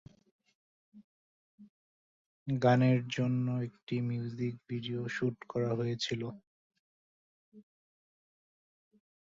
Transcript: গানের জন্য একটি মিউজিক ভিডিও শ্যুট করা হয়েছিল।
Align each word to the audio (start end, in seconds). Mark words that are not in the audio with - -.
গানের 2.47 2.99
জন্য 3.15 3.45
একটি 3.67 3.95
মিউজিক 4.09 4.53
ভিডিও 4.69 5.01
শ্যুট 5.07 5.37
করা 5.51 5.71
হয়েছিল। 5.79 6.21